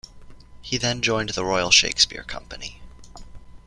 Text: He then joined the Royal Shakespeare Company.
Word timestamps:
He 0.63 0.79
then 0.79 1.03
joined 1.03 1.29
the 1.29 1.45
Royal 1.45 1.69
Shakespeare 1.69 2.23
Company. 2.23 2.81